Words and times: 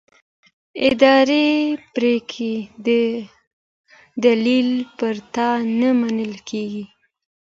اداري 0.89 1.49
پریکړې 1.93 2.53
د 2.87 2.87
دلیل 4.25 4.69
پرته 4.99 5.47
نه 5.79 5.89
منل 5.99 6.33
کېږي. 6.49 6.85